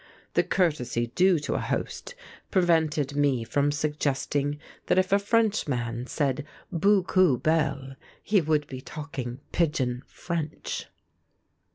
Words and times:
The 0.33 0.41
courtesy 0.41 1.11
due 1.13 1.37
to 1.37 1.53
a 1.53 1.59
host 1.59 2.15
prevented 2.49 3.15
me 3.15 3.43
from 3.43 3.71
suggesting 3.71 4.57
that 4.87 4.97
if 4.97 5.11
a 5.11 5.19
Frenchman 5.19 6.07
said 6.07 6.43
'beaucoup 6.71 7.37
belle' 7.43 7.95
he 8.23 8.41
would 8.41 8.65
be 8.65 8.81
talking 8.81 9.41
pidgin 9.51 10.01
French. 10.07 10.87